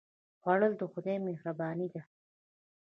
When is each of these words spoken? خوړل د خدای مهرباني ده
خوړل 0.41 0.73
د 0.77 0.81
خدای 0.91 1.17
مهرباني 1.27 1.87
ده 1.93 2.01